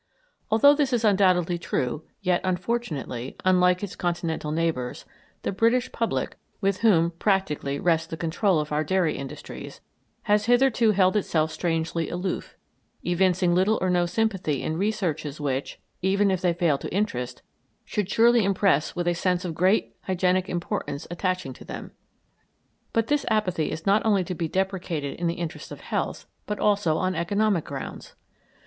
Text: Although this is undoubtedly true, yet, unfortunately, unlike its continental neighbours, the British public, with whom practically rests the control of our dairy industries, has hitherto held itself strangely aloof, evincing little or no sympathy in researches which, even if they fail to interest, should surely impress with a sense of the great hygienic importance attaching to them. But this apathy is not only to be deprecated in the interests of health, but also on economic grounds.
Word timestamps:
Although 0.49 0.73
this 0.73 0.93
is 0.93 1.05
undoubtedly 1.05 1.59
true, 1.59 2.01
yet, 2.23 2.41
unfortunately, 2.43 3.35
unlike 3.45 3.83
its 3.83 3.95
continental 3.95 4.51
neighbours, 4.51 5.05
the 5.43 5.51
British 5.51 5.91
public, 5.91 6.37
with 6.59 6.79
whom 6.79 7.11
practically 7.11 7.79
rests 7.79 8.07
the 8.07 8.17
control 8.17 8.59
of 8.59 8.71
our 8.71 8.83
dairy 8.83 9.15
industries, 9.15 9.79
has 10.23 10.45
hitherto 10.47 10.89
held 10.89 11.15
itself 11.15 11.51
strangely 11.51 12.09
aloof, 12.09 12.55
evincing 13.05 13.53
little 13.53 13.77
or 13.79 13.91
no 13.91 14.07
sympathy 14.07 14.63
in 14.63 14.75
researches 14.75 15.39
which, 15.39 15.79
even 16.01 16.31
if 16.31 16.41
they 16.41 16.51
fail 16.55 16.79
to 16.79 16.91
interest, 16.91 17.43
should 17.85 18.09
surely 18.09 18.43
impress 18.43 18.95
with 18.95 19.07
a 19.07 19.13
sense 19.13 19.45
of 19.45 19.53
the 19.53 19.59
great 19.59 19.95
hygienic 20.05 20.49
importance 20.49 21.05
attaching 21.11 21.53
to 21.53 21.63
them. 21.63 21.91
But 22.91 23.05
this 23.05 23.23
apathy 23.29 23.69
is 23.69 23.85
not 23.85 24.03
only 24.03 24.23
to 24.23 24.33
be 24.33 24.47
deprecated 24.47 25.19
in 25.19 25.27
the 25.27 25.35
interests 25.35 25.69
of 25.69 25.81
health, 25.81 26.25
but 26.47 26.57
also 26.59 26.97
on 26.97 27.13
economic 27.13 27.65
grounds. 27.65 28.15